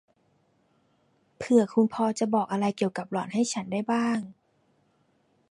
[1.37, 4.19] เผื่อคุณพอจะบอกอะไรเกี่ยวกับหล่อนให้ฉันได้บ้าง